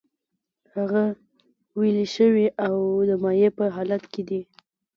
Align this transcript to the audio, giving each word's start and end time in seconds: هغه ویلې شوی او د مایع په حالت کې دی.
هغه 0.75 1.03
ویلې 1.79 2.05
شوی 2.15 2.47
او 2.65 2.75
د 3.09 3.11
مایع 3.23 3.49
په 3.57 3.65
حالت 3.75 4.03
کې 4.13 4.21
دی. 4.29 4.41